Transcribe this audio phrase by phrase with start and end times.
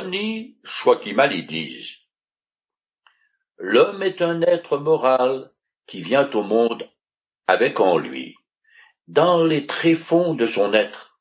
[0.00, 1.98] Y dise.
[3.58, 5.52] L'homme est un être moral
[5.86, 6.90] qui vient au monde
[7.46, 8.36] avec en lui,
[9.08, 11.18] dans les tréfonds de son être,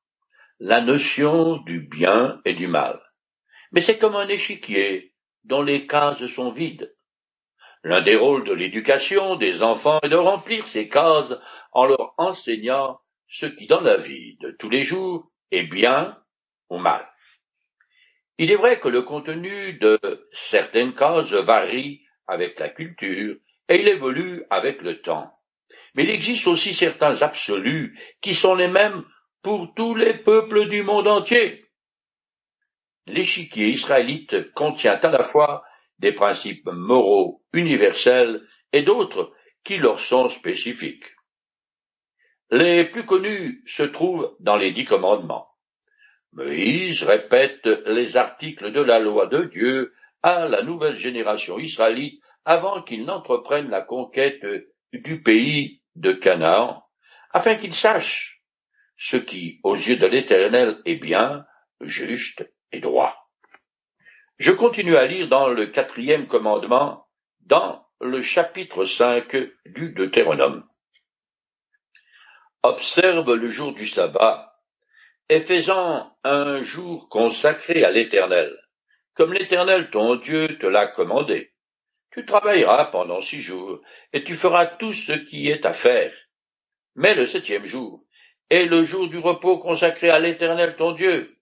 [0.60, 3.02] la notion du bien et du mal.
[3.72, 5.14] Mais c'est comme un échiquier
[5.44, 6.96] dont les cases sont vides.
[7.84, 11.34] L'un des rôles de l'éducation des enfants est de remplir ces cases
[11.72, 16.18] en leur enseignant ce qui dans la vie de tous les jours est bien
[16.70, 17.11] ou mal.
[18.42, 20.00] Il est vrai que le contenu de
[20.32, 23.36] certaines causes varie avec la culture
[23.70, 25.32] et il évolue avec le temps.
[25.94, 29.06] Mais il existe aussi certains absolus qui sont les mêmes
[29.44, 31.68] pour tous les peuples du monde entier.
[33.06, 35.64] L'échiquier israélite contient à la fois
[36.00, 38.42] des principes moraux universels
[38.74, 41.14] et d'autres qui leur sont spécifiques.
[42.50, 45.51] Les plus connus se trouvent dans les dix commandements.
[46.34, 52.82] Moïse répète les articles de la loi de Dieu à la nouvelle génération israélite avant
[52.82, 54.46] qu'ils n'entreprennent la conquête
[54.94, 56.84] du pays de Canaan,
[57.32, 58.42] afin qu'ils sachent
[58.98, 61.46] ce qui, aux yeux de l'Éternel, est bien,
[61.82, 63.16] juste et droit.
[64.38, 67.08] Je continue à lire dans le quatrième commandement,
[67.42, 69.36] dans le chapitre cinq
[69.66, 70.66] du Deutéronome.
[72.64, 74.51] Observe le jour du sabbat
[75.32, 78.54] et faisant un jour consacré à l'Éternel,
[79.14, 81.54] comme l'Éternel ton Dieu te l'a commandé.
[82.12, 83.80] Tu travailleras pendant six jours,
[84.12, 86.12] et tu feras tout ce qui est à faire.
[86.96, 88.04] Mais le septième jour
[88.50, 91.38] est le jour du repos consacré à l'Éternel ton Dieu.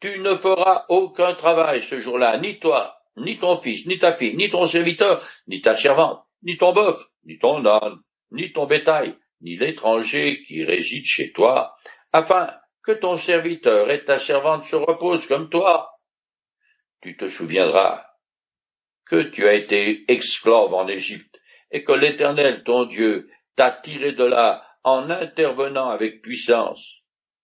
[0.00, 4.34] Tu ne feras aucun travail ce jour-là, ni toi, ni ton fils, ni ta fille,
[4.34, 8.00] ni ton serviteur, ni ta servante, ni ton bœuf, ni ton âne,
[8.32, 11.76] ni ton bétail, ni l'étranger qui réside chez toi,
[12.12, 12.50] afin
[12.88, 16.00] que ton serviteur et ta servante se reposent comme toi.
[17.02, 18.06] Tu te souviendras
[19.04, 21.38] que tu as été esclave en Égypte,
[21.70, 27.02] et que l'Éternel ton Dieu t'a tiré de là en intervenant avec puissance.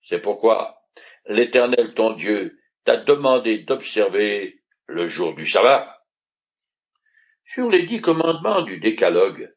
[0.09, 0.79] C'est pourquoi
[1.27, 5.95] l'Éternel ton Dieu t'a demandé d'observer le jour du sabbat.
[7.45, 9.55] Sur les dix commandements du décalogue,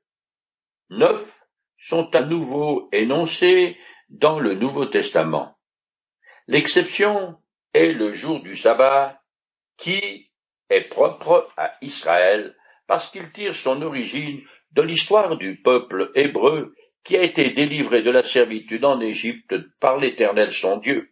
[0.90, 1.44] neuf
[1.78, 3.78] sont à nouveau énoncés
[4.10, 5.57] dans le Nouveau Testament.
[6.50, 7.36] L'exception
[7.74, 9.22] est le jour du sabbat
[9.76, 10.32] qui
[10.70, 12.56] est propre à Israël
[12.88, 14.42] parce qu'il tire son origine
[14.72, 19.98] de l'histoire du peuple hébreu qui a été délivré de la servitude en Égypte par
[19.98, 21.12] l'Éternel son Dieu.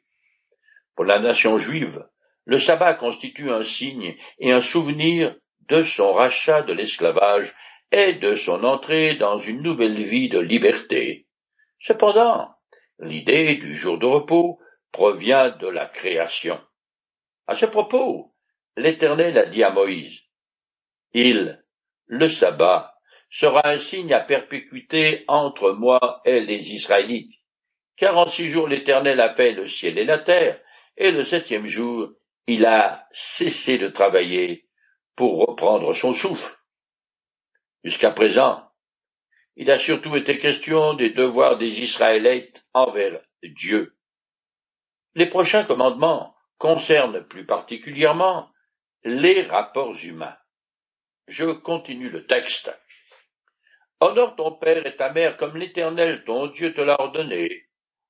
[0.95, 2.06] Pour la nation juive,
[2.45, 5.35] le sabbat constitue un signe et un souvenir
[5.68, 7.53] de son rachat de l'esclavage
[7.91, 11.28] et de son entrée dans une nouvelle vie de liberté.
[11.79, 12.51] Cependant,
[13.00, 14.59] l'idée du jour de repos
[14.95, 16.57] provient de la création.
[17.47, 18.33] À ce propos,
[18.78, 20.22] l'Éternel a dit à Moïse,
[21.13, 21.61] Il,
[22.06, 22.97] le sabbat,
[23.29, 27.33] sera un signe à perpétuité entre moi et les Israélites.
[27.97, 30.61] Car en six jours l'Éternel a fait le ciel et la terre,
[30.95, 32.13] et le septième jour
[32.47, 34.69] il a cessé de travailler
[35.17, 36.56] pour reprendre son souffle.
[37.83, 38.63] Jusqu'à présent,
[39.57, 43.94] il a surtout été question des devoirs des Israélites envers Dieu.
[45.15, 48.49] Les prochains commandements concernent plus particulièrement
[49.05, 50.37] les rapports humains.
[51.27, 52.77] Je continue le texte.
[54.01, 57.69] Honore ton père et ta mère comme l'Éternel ton Dieu te l'a ordonné,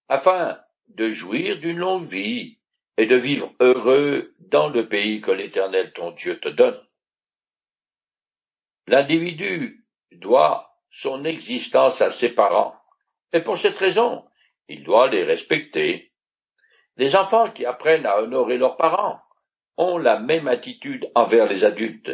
[0.09, 2.57] afin de jouir d'une longue vie
[2.97, 6.81] et de vivre heureux dans le pays que l'Éternel ton Dieu te donne.
[8.87, 12.75] L'individu doit son existence à ses parents,
[13.31, 14.25] et pour cette raison,
[14.67, 16.13] il doit les respecter.
[16.97, 19.22] Les enfants qui apprennent à honorer leurs parents
[19.78, 22.11] ont la même attitude envers les adultes.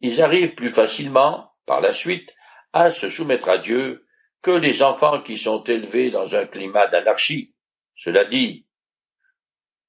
[0.00, 2.34] Ils arrivent plus facilement, par la suite,
[2.72, 4.06] à se soumettre à Dieu
[4.42, 7.54] que les enfants qui sont élevés dans un climat d'anarchie.
[7.96, 8.66] Cela dit,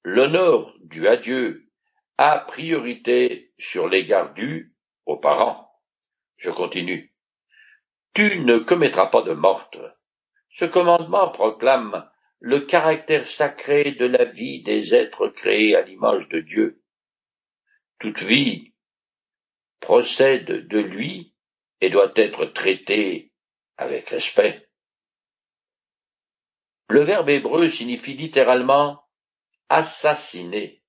[0.04, 1.68] l'honneur dû à Dieu
[2.16, 5.70] a priorité sur l'égard dû aux parents.
[6.36, 7.12] Je continue.
[8.14, 9.98] Tu ne commettras pas de meurtre.
[10.50, 12.08] Ce commandement proclame
[12.46, 16.82] le caractère sacré de la vie des êtres créés à l'image de Dieu.
[17.98, 18.74] Toute vie
[19.80, 21.34] procède de lui
[21.80, 23.32] et doit être traitée
[23.78, 24.68] avec respect.
[26.90, 29.02] Le verbe hébreu signifie littéralement
[29.70, 30.82] assassiner.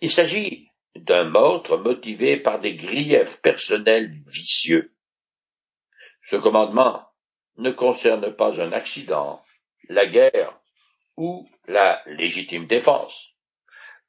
[0.00, 4.94] Il s'agit d'un meurtre motivé par des griefs personnels vicieux.
[6.26, 7.08] Ce commandement
[7.56, 9.42] ne concerne pas un accident,
[9.88, 10.60] la guerre
[11.16, 13.32] ou la légitime défense.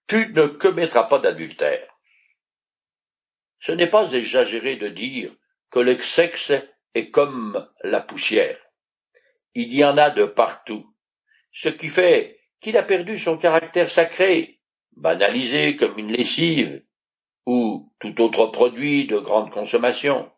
[0.08, 1.88] Tu ne commettras pas d'adultère.
[3.60, 5.34] Ce n'est pas exagéré de dire
[5.72, 6.52] que le sexe
[6.94, 8.60] est comme la poussière.
[9.54, 10.94] Il y en a de partout,
[11.52, 14.62] ce qui fait qu'il a perdu son caractère sacré,
[14.96, 16.84] banalisé comme une lessive
[17.46, 20.32] ou tout autre produit de grande consommation.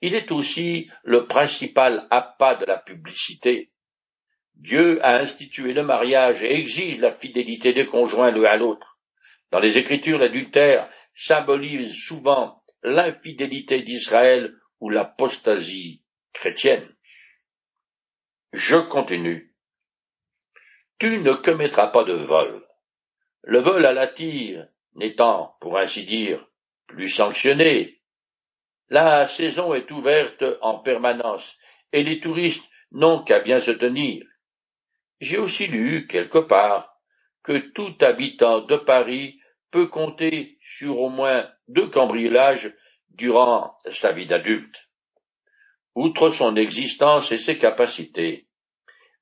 [0.00, 3.72] Il est aussi le principal appât de la publicité.
[4.56, 8.98] Dieu a institué le mariage et exige la fidélité des conjoints l'un à l'autre.
[9.50, 16.02] Dans les Écritures, l'adultère symbolise souvent l'infidélité d'Israël ou l'apostasie
[16.32, 16.88] chrétienne.
[18.52, 19.54] Je continue.
[20.98, 22.66] Tu ne commettras pas de vol.
[23.42, 26.46] Le vol à la tire n'étant, pour ainsi dire,
[26.86, 28.00] plus sanctionné,
[28.88, 31.56] la saison est ouverte en permanence
[31.92, 34.24] et les touristes n'ont qu'à bien se tenir.
[35.20, 37.00] J'ai aussi lu quelque part
[37.42, 39.40] que tout habitant de Paris
[39.70, 42.74] peut compter sur au moins deux cambriolages
[43.10, 44.88] durant sa vie d'adulte.
[45.94, 48.48] Outre son existence et ses capacités,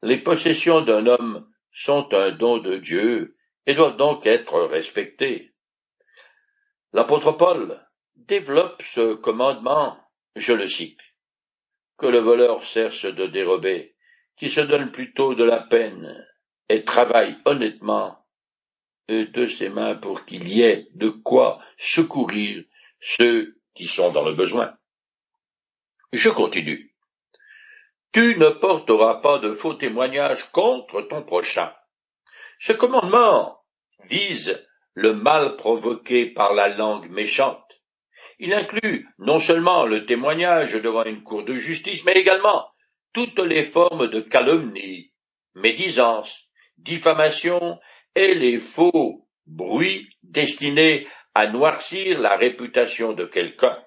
[0.03, 3.37] les possessions d'un homme sont un don de Dieu
[3.67, 5.53] et doivent donc être respectées.
[6.93, 7.81] L'apôtre Paul
[8.17, 9.99] développe ce commandement,
[10.37, 11.00] je le cite,
[11.97, 13.92] que le voleur cherche de dérober,
[14.37, 16.26] qui se donne plutôt de la peine
[16.69, 18.19] et travaille honnêtement
[19.08, 22.64] de ses mains pour qu'il y ait de quoi secourir
[23.00, 24.75] ceux qui sont dans le besoin.
[26.12, 26.94] Je continue.
[28.12, 31.73] Tu ne porteras pas de faux témoignages contre ton prochain.
[32.61, 33.58] Ce commandement
[34.05, 34.62] vise
[34.94, 37.64] le mal provoqué par la langue méchante.
[38.38, 42.71] Il inclut non seulement le témoignage devant une cour de justice, mais également
[43.12, 45.12] toutes les formes de calomnie,
[45.55, 46.49] médisance,
[46.79, 47.79] diffamation
[48.14, 53.79] et les faux bruits destinés à noircir la réputation de quelqu'un.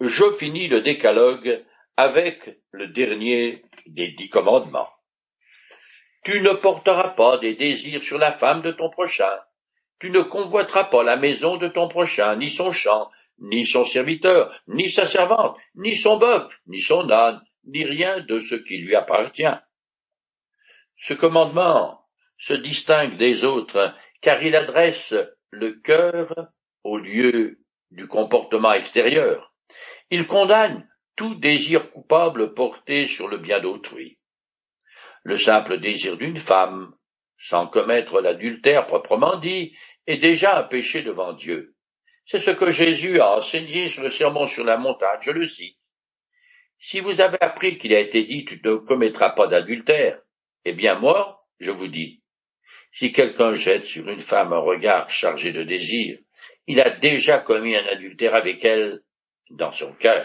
[0.00, 1.64] Je finis le décalogue
[1.96, 4.90] avec le dernier des dix commandements.
[6.24, 9.38] Tu ne porteras pas des désirs sur la femme de ton prochain.
[9.98, 14.52] Tu ne convoiteras pas la maison de ton prochain, ni son champ, ni son serviteur,
[14.66, 18.94] ni sa servante, ni son bœuf, ni son âne, ni rien de ce qui lui
[18.94, 19.44] appartient.
[20.96, 22.06] Ce commandement
[22.38, 25.14] se distingue des autres car il adresse
[25.50, 26.34] le cœur
[26.84, 27.60] au lieu
[27.90, 29.52] du comportement extérieur.
[30.10, 34.18] Il condamne tout désir coupable porté sur le bien d'autrui.
[35.22, 36.94] Le simple désir d'une femme,
[37.38, 39.76] sans commettre l'adultère proprement dit,
[40.06, 41.74] est déjà un péché devant Dieu.
[42.26, 45.78] C'est ce que Jésus a enseigné sur le sermon sur la montagne, je le cite.
[46.78, 50.20] Si vous avez appris qu'il a été dit tu ne commettras pas d'adultère,
[50.64, 52.22] eh bien moi, je vous dis,
[52.92, 56.18] si quelqu'un jette sur une femme un regard chargé de désir,
[56.66, 59.02] il a déjà commis un adultère avec elle
[59.50, 60.24] dans son cœur.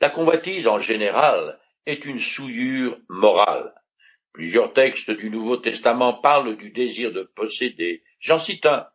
[0.00, 3.74] La convoitise en général est une souillure morale.
[4.32, 8.02] Plusieurs textes du Nouveau Testament parlent du désir de posséder.
[8.18, 8.86] J'en cite un.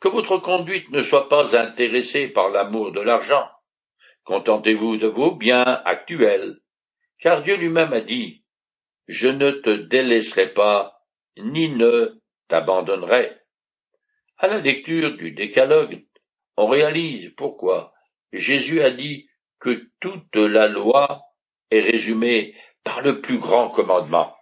[0.00, 3.48] Que votre conduite ne soit pas intéressée par l'amour de l'argent.
[4.30, 6.60] Contentez-vous de vos biens actuels.
[7.18, 8.44] Car Dieu lui-même a dit,
[9.08, 11.02] je ne te délaisserai pas
[11.36, 13.32] ni ne t'abandonnerai.
[14.38, 16.06] À la lecture du décalogue,
[16.56, 17.92] on réalise pourquoi
[18.32, 21.22] Jésus a dit que toute la loi
[21.72, 24.36] est résumée par le plus grand commandement.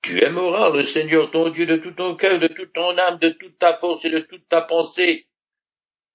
[0.00, 3.28] Tu aimeras le Seigneur ton Dieu de tout ton cœur, de toute ton âme, de
[3.28, 5.28] toute ta force et de toute ta pensée,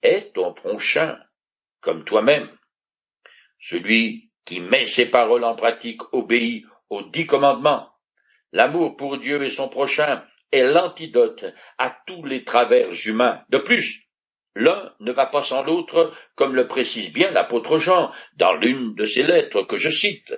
[0.02, 1.20] et ton prochain
[1.80, 2.50] comme toi-même.
[3.64, 7.88] Celui qui met ses paroles en pratique obéit aux dix commandements.
[8.52, 11.46] L'amour pour Dieu et son prochain est l'antidote
[11.78, 13.42] à tous les travers humains.
[13.50, 14.04] De plus,
[14.54, 19.06] l'un ne va pas sans l'autre, comme le précise bien l'apôtre Jean dans l'une de
[19.06, 20.34] ses lettres que je cite.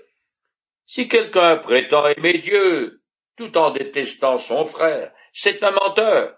[0.86, 3.01] Si quelqu'un prétend aimer Dieu
[3.38, 6.38] tout en détestant son frère, c'est un menteur,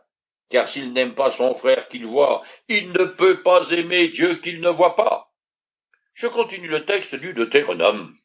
[0.49, 4.61] car s'il n'aime pas son frère qu'il voit, il ne peut pas aimer Dieu qu'il
[4.61, 5.26] ne voit pas.
[6.17, 8.17] Je continue le texte du Deutéronome.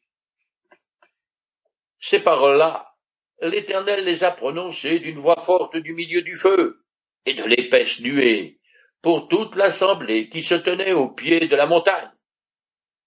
[1.99, 2.91] Ces paroles-là
[3.39, 6.83] l'Éternel les a prononcés d'une voix forte du milieu du feu,
[7.27, 8.59] et de l'épaisse nuée,
[9.03, 12.09] pour toute l'assemblée qui se tenait au pied de la montagne.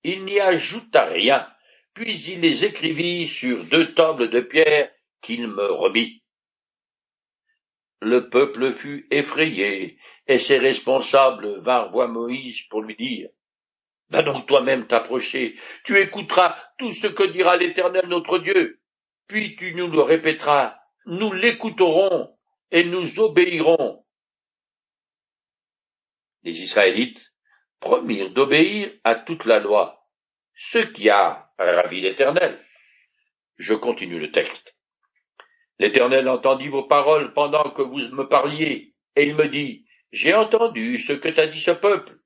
[0.05, 1.49] Il n'y ajouta rien,
[1.93, 6.23] puis il les écrivit sur deux tables de pierre qu'il me remit.
[8.03, 13.31] Le peuple fut effrayé, et ses responsables vinrent voir Moïse pour lui dire
[14.11, 18.81] Va donc toi-même t'approcher, tu écouteras tout ce que dira l'Éternel notre Dieu
[19.29, 22.37] puis tu nous le répéteras, nous l'écouterons
[22.71, 24.03] et nous obéirons.
[26.43, 27.33] les Israélites
[27.81, 30.07] promirent d'obéir à toute la loi,
[30.55, 32.65] ce qui a ravi l'Éternel.
[33.57, 34.77] Je continue le texte.
[35.81, 40.99] L'Éternel entendit vos paroles pendant que vous me parliez, et il me dit, J'ai entendu
[40.99, 42.17] ce que t'a dit ce peuple,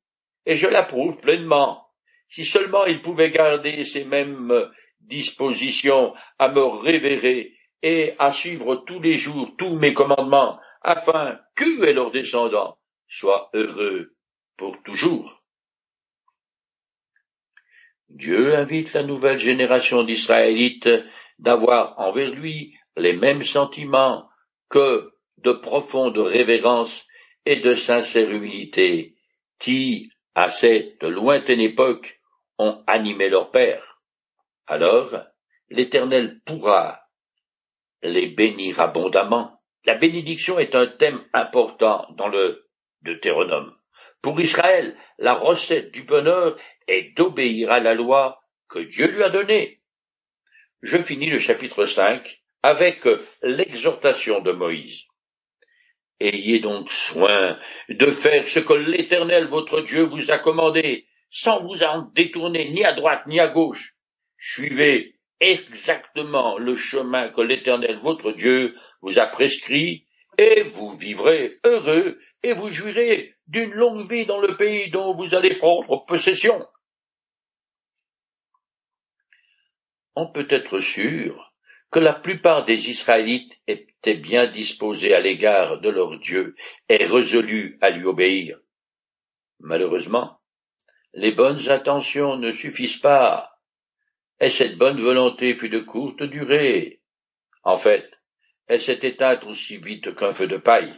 [0.47, 1.87] et je l'approuve pleinement.
[2.29, 4.71] Si seulement il pouvait garder ces mêmes
[5.01, 11.89] dispositions à me révérer et à suivre tous les jours tous mes commandements, afin qu'eux
[11.89, 12.79] et leurs descendants
[13.09, 14.15] soient heureux
[14.57, 15.43] pour toujours.
[18.09, 20.89] Dieu invite la nouvelle génération d'Israélites
[21.39, 24.29] d'avoir envers lui les mêmes sentiments
[24.69, 27.07] que de profonde révérence
[27.47, 29.17] et de sincère humilité
[29.59, 32.21] qui, à cette lointaine époque,
[32.59, 34.01] ont animé leur Père.
[34.67, 35.17] Alors,
[35.71, 37.01] l'Éternel pourra
[38.03, 39.63] les bénir abondamment.
[39.85, 42.69] La bénédiction est un thème important dans le
[43.03, 43.75] Deutéronome.
[44.21, 49.31] Pour Israël, la recette du bonheur est d'obéir à la loi que Dieu lui a
[49.31, 49.81] donnée.
[50.83, 53.09] Je finis le chapitre 5 avec
[53.43, 55.05] l'exhortation de Moïse.
[56.21, 57.59] Ayez donc soin
[57.89, 62.85] de faire ce que l'Éternel votre Dieu vous a commandé, sans vous en détourner ni
[62.85, 63.95] à droite ni à gauche.
[64.39, 72.19] Suivez exactement le chemin que l'Éternel votre Dieu vous a prescrit, et vous vivrez heureux,
[72.43, 76.67] et vous jouirez d'une longue vie dans le pays dont vous allez prendre possession.
[80.15, 81.50] On peut être sûr
[81.91, 86.55] que la plupart des Israélites étaient bien disposés à l'égard de leur Dieu
[86.89, 88.59] et résolus à lui obéir.
[89.59, 90.41] Malheureusement,
[91.13, 93.59] les bonnes intentions ne suffisent pas,
[94.39, 97.03] et cette bonne volonté fut de courte durée.
[97.65, 98.09] En fait,
[98.69, 100.95] elle s'est éteinte aussi vite qu'un feu de paille.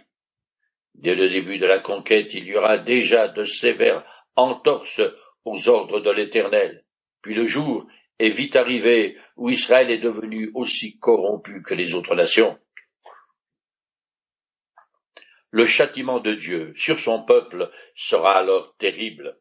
[0.94, 4.04] Dès le début de la conquête, il y aura déjà de sévères
[4.36, 5.00] entorses
[5.44, 6.84] aux ordres de l'Éternel.
[7.22, 7.86] Puis le jour
[8.22, 12.56] est vite arrivé où Israël est devenu aussi corrompu que les autres nations.
[15.50, 19.40] Le châtiment de Dieu sur son peuple sera alors terrible.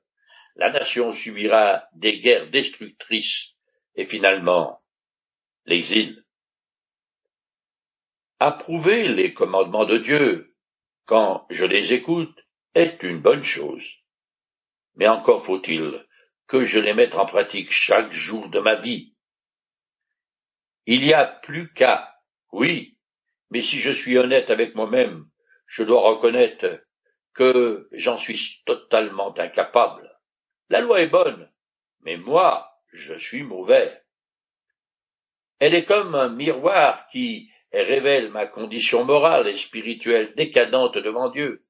[0.55, 3.51] La nation subira des guerres destructrices
[3.95, 4.81] et finalement
[5.67, 6.25] l'exil.
[8.39, 10.55] Approuver les commandements de Dieu,
[11.05, 12.35] quand je les écoute,
[12.73, 13.85] est une bonne chose.
[14.95, 16.03] Mais encore faut-il
[16.51, 19.15] que je les mette en pratique chaque jour de ma vie.
[20.85, 22.13] Il y a plus qu'à,
[22.51, 22.97] oui,
[23.51, 25.29] mais si je suis honnête avec moi-même,
[25.65, 26.83] je dois reconnaître
[27.33, 30.13] que j'en suis totalement incapable.
[30.67, 31.49] La loi est bonne,
[32.01, 34.03] mais moi, je suis mauvais.
[35.59, 41.65] Elle est comme un miroir qui révèle ma condition morale et spirituelle décadente devant Dieu.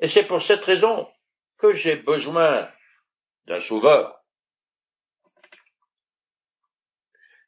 [0.00, 1.08] Et c'est pour cette raison
[1.56, 2.70] que j'ai besoin
[3.46, 4.17] d'un sauveur.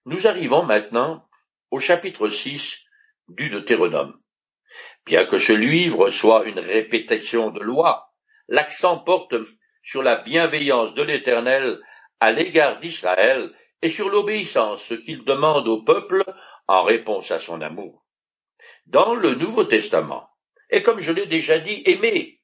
[0.06, 1.28] Nous arrivons maintenant
[1.70, 2.84] au chapitre 6
[3.28, 4.18] du Deutéronome.
[5.04, 8.10] Bien que ce livre soit une répétition de lois,
[8.48, 9.34] l'accent porte
[9.82, 11.80] sur la bienveillance de l'Éternel
[12.18, 16.24] à l'égard d'Israël et sur l'obéissance qu'il demande au peuple
[16.66, 18.06] en réponse à son amour.
[18.86, 20.30] Dans le Nouveau Testament,
[20.70, 22.40] et comme je l'ai déjà dit, aimer.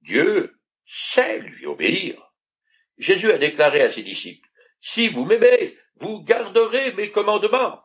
[0.00, 2.20] Dieu sait lui obéir.
[2.98, 4.48] Jésus a déclaré à ses disciples,
[4.80, 7.82] Si vous m'aimez, vous garderez mes commandements.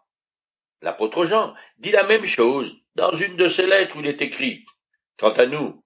[0.82, 4.66] L'apôtre Jean dit la même chose dans une de ses lettres où il est écrit,
[5.18, 5.84] Quant à nous,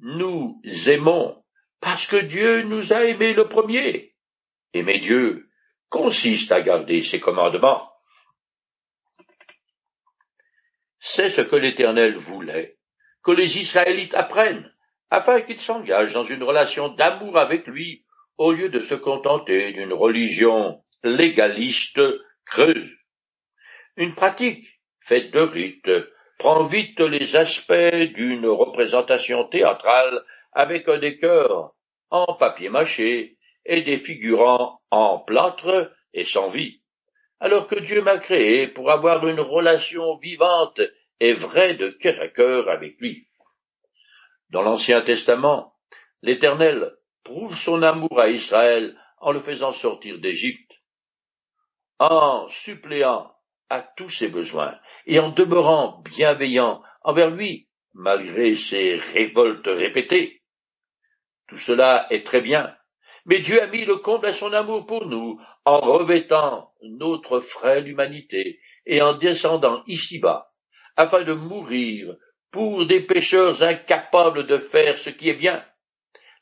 [0.00, 1.42] nous aimons
[1.80, 4.14] parce que Dieu nous a aimés le premier.
[4.72, 5.50] Aimer Dieu
[5.88, 7.90] consiste à garder ses commandements.
[10.98, 12.78] C'est ce que l'Éternel voulait
[13.22, 14.72] que les Israélites apprennent,
[15.10, 18.04] afin qu'ils s'engagent dans une relation d'amour avec lui,
[18.36, 22.00] au lieu de se contenter d'une religion légaliste
[22.44, 22.96] creuse.
[23.96, 25.92] Une pratique faite de rites
[26.38, 31.76] prend vite les aspects d'une représentation théâtrale avec un décor
[32.10, 36.80] en papier mâché et des figurants en plâtre et sans vie,
[37.40, 40.80] alors que Dieu m'a créé pour avoir une relation vivante
[41.20, 43.28] et vraie de cœur à cœur avec lui.
[44.50, 45.74] Dans l'Ancien Testament,
[46.22, 46.92] l'Éternel
[47.22, 50.63] prouve son amour à Israël en le faisant sortir d'Égypte
[51.98, 53.34] en suppléant
[53.70, 60.42] à tous ses besoins et en demeurant bienveillant envers lui malgré ses révoltes répétées.
[61.48, 62.76] Tout cela est très bien,
[63.26, 67.88] mais Dieu a mis le comble à son amour pour nous en revêtant notre frêle
[67.88, 70.52] humanité et en descendant ici-bas
[70.96, 72.14] afin de mourir
[72.50, 75.64] pour des pécheurs incapables de faire ce qui est bien.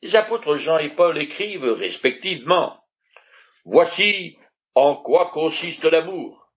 [0.02, 2.78] les apôtres Jean et Paul écrivent respectivement
[3.64, 4.37] Voici
[4.75, 6.50] en quoi consiste l'amour?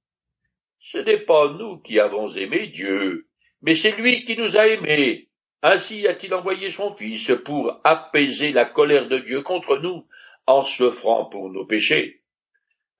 [0.80, 3.28] Ce n'est pas nous qui avons aimé Dieu,
[3.62, 5.30] mais c'est lui qui nous a aimés.
[5.62, 10.08] Ainsi a-t-il envoyé son Fils pour apaiser la colère de Dieu contre nous
[10.46, 12.22] en s'offrant pour nos péchés.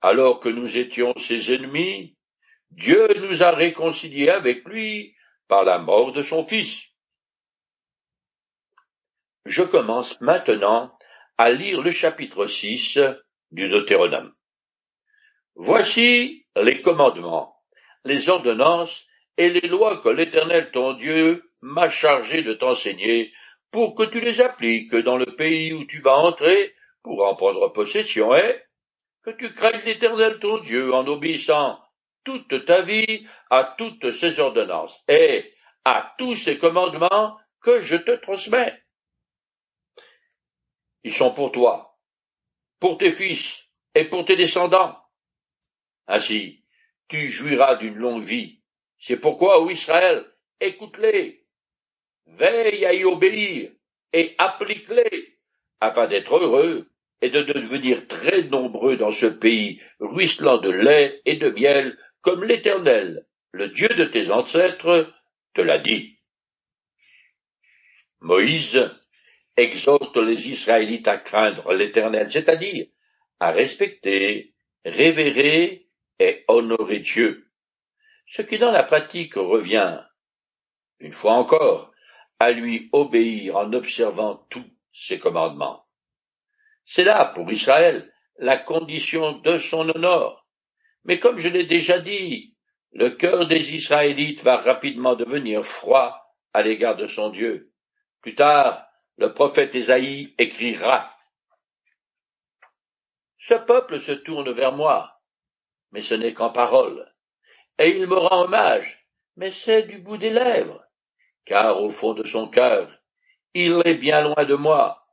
[0.00, 2.16] Alors que nous étions ses ennemis,
[2.70, 5.14] Dieu nous a réconciliés avec lui
[5.48, 6.88] par la mort de son Fils.
[9.44, 10.92] Je commence maintenant
[11.38, 12.98] à lire le chapitre 6
[13.52, 14.34] du Deutéronome.
[15.56, 17.56] Voici les commandements,
[18.04, 19.06] les ordonnances
[19.38, 23.32] et les lois que l'Éternel ton Dieu m'a chargé de t'enseigner
[23.70, 27.72] pour que tu les appliques dans le pays où tu vas entrer pour en prendre
[27.72, 28.62] possession et
[29.22, 31.80] que tu craignes l'Éternel ton Dieu en obéissant
[32.22, 38.10] toute ta vie à toutes ses ordonnances et à tous ses commandements que je te
[38.10, 38.82] transmets.
[41.02, 41.96] Ils sont pour toi,
[42.78, 43.62] pour tes fils
[43.94, 44.98] et pour tes descendants.
[46.06, 46.62] Ainsi,
[47.08, 48.60] tu jouiras d'une longue vie.
[48.98, 50.24] C'est pourquoi, ô Israël,
[50.60, 51.44] écoute-les,
[52.26, 53.70] veille à y obéir
[54.12, 55.38] et applique-les,
[55.80, 61.36] afin d'être heureux et de devenir très nombreux dans ce pays, ruisselant de lait et
[61.36, 65.12] de miel, comme l'Éternel, le Dieu de tes ancêtres,
[65.54, 66.18] te l'a dit.
[68.20, 68.90] Moïse
[69.56, 72.86] exhorte les Israélites à craindre l'Éternel, c'est-à-dire
[73.40, 75.85] à respecter, révérer
[76.18, 77.50] et honorer Dieu,
[78.26, 80.00] ce qui dans la pratique revient,
[80.98, 81.92] une fois encore,
[82.38, 85.86] à lui obéir en observant tous ses commandements.
[86.84, 90.46] C'est là, pour Israël, la condition de son honneur.
[91.04, 92.54] Mais comme je l'ai déjà dit,
[92.92, 97.72] le cœur des Israélites va rapidement devenir froid à l'égard de son Dieu.
[98.22, 98.86] Plus tard,
[99.18, 101.14] le prophète Ésaïe écrira
[103.38, 105.15] Ce peuple se tourne vers moi,
[105.96, 107.10] mais ce n'est qu'en parole,
[107.78, 110.84] et il me rend hommage, mais c'est du bout des lèvres,
[111.46, 112.90] car au fond de son cœur,
[113.54, 115.06] il est bien loin de moi,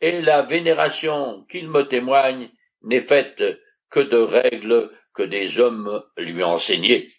[0.00, 2.48] et la vénération qu'il me témoigne
[2.80, 3.44] n'est faite
[3.90, 7.12] que de règles que des hommes lui ont enseignées.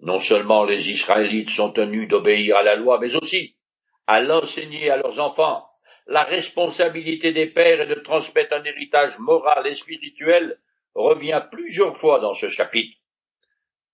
[0.00, 3.58] Non seulement les Israélites sont tenus d'obéir à la loi, mais aussi
[4.06, 5.68] à l'enseigner à leurs enfants.
[6.06, 10.58] La responsabilité des pères est de transmettre un héritage moral et spirituel
[10.94, 12.98] revient plusieurs fois dans ce chapitre.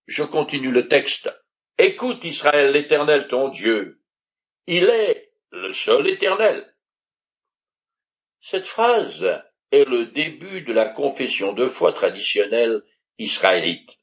[0.06, 1.30] Je continue le texte.
[1.76, 4.00] Écoute Israël l'Éternel ton Dieu.
[4.66, 6.74] Il est le seul Éternel.
[8.40, 9.26] Cette phrase
[9.70, 12.82] est le début de la confession de foi traditionnelle
[13.18, 13.98] israélite.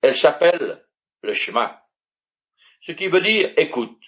[0.00, 0.86] Elle s'appelle
[1.22, 1.86] le Shema,
[2.82, 4.00] ce qui veut dire écoute.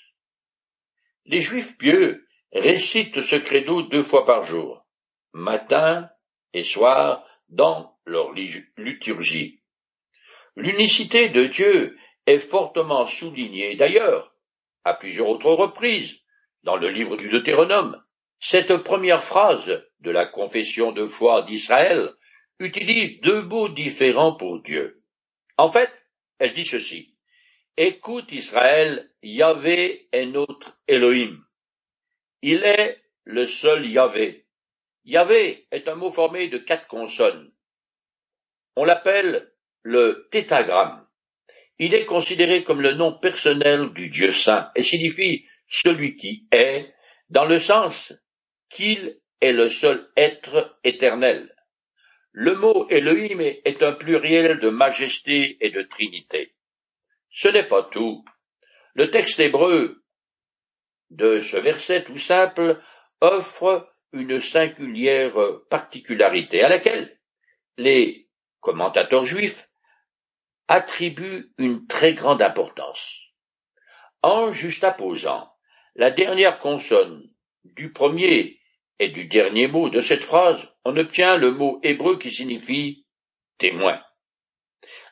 [1.24, 4.86] Les Juifs pieux récitent ce credo deux fois par jour,
[5.32, 6.08] matin
[6.52, 8.32] et soir, dans leur.
[10.56, 14.34] L'unicité de Dieu est fortement soulignée d'ailleurs,
[14.84, 16.20] à plusieurs autres reprises,
[16.62, 18.02] dans le livre du Deutéronome.
[18.38, 22.12] Cette première phrase de la confession de foi d'Israël
[22.58, 25.02] utilise deux mots différents pour Dieu.
[25.56, 25.90] En fait,
[26.38, 27.14] elle dit ceci.
[27.76, 31.44] Écoute Israël, Yahvé est notre Elohim.
[32.42, 34.46] Il est le seul Yahvé.
[35.04, 37.52] Yahvé est un mot formé de quatre consonnes.
[38.76, 39.50] On l'appelle
[39.82, 41.06] le tétagramme.
[41.78, 46.94] Il est considéré comme le nom personnel du Dieu saint et signifie celui qui est,
[47.30, 48.12] dans le sens
[48.68, 51.54] qu'il est le seul être éternel.
[52.32, 56.54] Le mot Elohim est un pluriel de majesté et de trinité.
[57.30, 58.24] Ce n'est pas tout.
[58.94, 60.04] Le texte hébreu
[61.10, 62.80] de ce verset tout simple
[63.20, 65.34] offre une singulière
[65.70, 67.18] particularité à laquelle
[67.76, 68.25] les
[68.60, 69.68] commentateurs juifs
[70.68, 73.20] attribuent une très grande importance.
[74.22, 75.50] En juxtaposant
[75.94, 77.30] la dernière consonne
[77.64, 78.60] du premier
[78.98, 83.06] et du dernier mot de cette phrase, on obtient le mot hébreu qui signifie
[83.58, 84.02] témoin.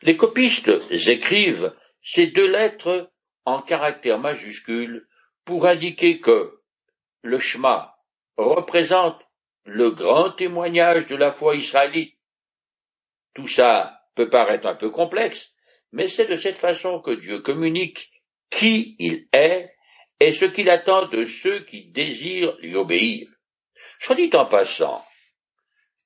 [0.03, 3.11] Les copistes écrivent ces deux lettres
[3.45, 5.07] en caractères majuscules
[5.45, 6.61] pour indiquer que
[7.23, 7.97] le Shema
[8.37, 9.21] représente
[9.65, 12.14] le grand témoignage de la foi israélite.
[13.35, 15.53] Tout ça peut paraître un peu complexe,
[15.93, 18.11] mais c'est de cette façon que Dieu communique
[18.51, 19.75] qui il est
[20.21, 23.29] et ce qu'il attend de ceux qui désirent lui obéir.
[23.99, 25.05] Soit dit en passant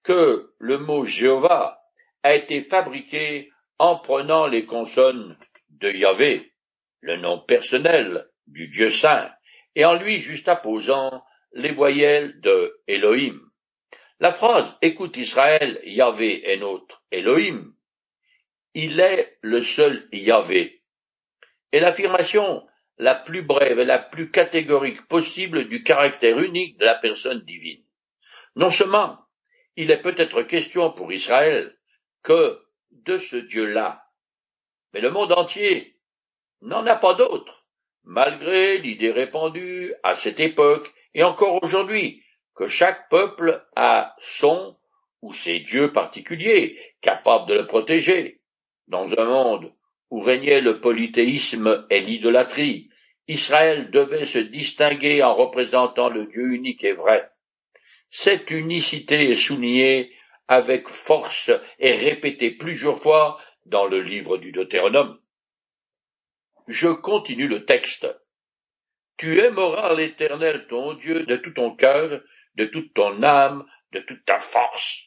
[0.03, 1.81] que le mot Jéhovah
[2.23, 5.39] a été fabriqué en prenant les consonnes
[5.69, 6.53] de Yahvé,
[7.01, 9.31] le nom personnel du Dieu saint,
[9.75, 13.39] et en lui juste apposant les voyelles de Elohim.
[14.21, 17.73] La phrase Écoute Israël, Yahvé est notre Elohim.
[18.75, 20.83] Il est le seul Yahvé.
[21.71, 26.97] Et l'affirmation la plus brève et la plus catégorique possible du caractère unique de la
[26.97, 27.85] personne divine.
[28.57, 29.21] Non seulement
[29.77, 31.79] il est peut-être question pour Israël
[32.25, 34.05] que de ce Dieu-là,
[34.93, 35.97] mais le monde entier
[36.61, 37.65] n'en a pas d'autre,
[38.03, 42.25] malgré l'idée répandue à cette époque et encore aujourd'hui
[42.59, 44.77] que chaque peuple a son
[45.23, 48.41] ou ses dieux particuliers capables de le protéger.
[48.89, 49.73] Dans un monde
[50.11, 52.91] où régnait le polythéisme et l'idolâtrie,
[53.29, 57.31] Israël devait se distinguer en représentant le Dieu unique et vrai.
[58.11, 60.11] Cette unicité est soulignée
[60.49, 65.21] avec force et répétée plusieurs fois dans le livre du Deutéronome.
[66.67, 68.09] Je continue le texte.
[69.17, 72.23] Tu aimeras l'Éternel ton Dieu de tout ton cœur,
[72.55, 75.05] de toute ton âme, de toute ta force.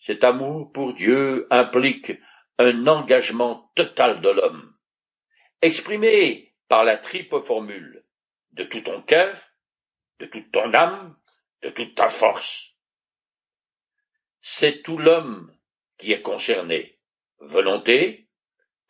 [0.00, 2.12] Cet amour pour Dieu implique
[2.58, 4.76] un engagement total de l'homme,
[5.62, 8.04] exprimé par la triple formule
[8.52, 9.36] de tout ton cœur,
[10.18, 11.16] de toute ton âme,
[11.62, 12.74] de toute ta force.
[14.40, 15.54] C'est tout l'homme
[15.98, 16.98] qui est concerné,
[17.38, 18.28] volonté,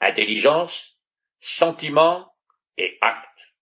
[0.00, 0.98] intelligence,
[1.40, 2.32] sentiment
[2.76, 3.54] et acte.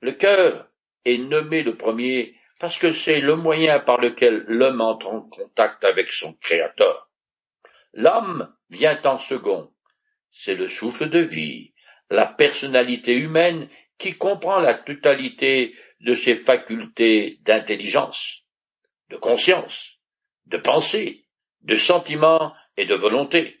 [0.00, 0.68] Le cœur
[1.04, 5.84] est nommé le premier parce que c'est le moyen par lequel l'homme entre en contact
[5.84, 7.10] avec son Créateur.
[7.92, 9.72] L'homme vient en second.
[10.30, 11.74] C'est le souffle de vie,
[12.10, 18.42] la personnalité humaine qui comprend la totalité de ses facultés d'intelligence,
[19.10, 19.98] de conscience,
[20.46, 21.26] de pensée,
[21.62, 23.60] de sentiment et de volonté.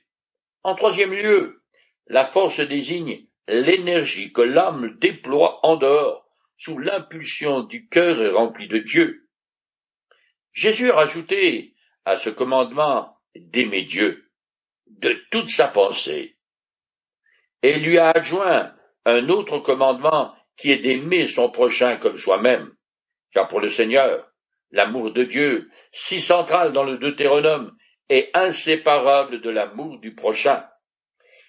[0.62, 1.62] En troisième lieu,
[2.06, 6.23] la force désigne l'énergie que l'âme déploie en dehors,
[6.64, 9.28] sous l'impulsion du cœur rempli de Dieu.
[10.54, 11.74] Jésus a rajouté
[12.06, 14.30] à ce commandement d'aimer Dieu
[14.86, 16.38] de toute sa pensée,
[17.62, 18.74] et lui a adjoint
[19.04, 22.72] un autre commandement qui est d'aimer son prochain comme soi-même,
[23.34, 24.30] car pour le Seigneur,
[24.70, 27.76] l'amour de Dieu, si central dans le Deutéronome,
[28.08, 30.64] est inséparable de l'amour du prochain.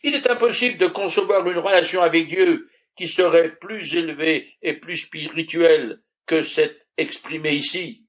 [0.04, 4.98] Il est impossible de concevoir une relation avec Dieu qui serait plus élevée et plus
[4.98, 8.06] spirituelle que cette exprimée ici.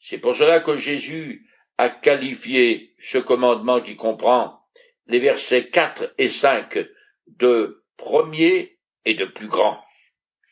[0.00, 1.48] C'est pour cela que Jésus
[1.78, 4.60] a qualifié ce commandement qui comprend
[5.06, 6.78] les versets 4 et 5
[7.26, 9.82] de premier et de plus grand.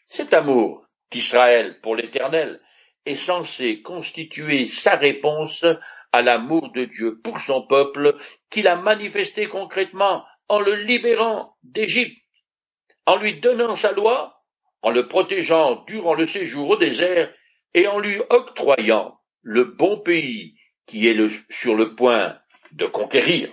[0.07, 2.61] Cet amour d'Israël pour l'Éternel
[3.07, 5.65] est censé constituer sa réponse
[6.13, 8.17] à l'amour de Dieu pour son peuple
[8.51, 12.24] qu'il a manifesté concrètement en le libérant d'Égypte,
[13.07, 14.43] en lui donnant sa loi,
[14.83, 17.33] en le protégeant durant le séjour au désert
[17.75, 21.17] et en lui octroyant le bon pays qui est
[21.51, 22.39] sur le point
[22.73, 23.53] de conquérir.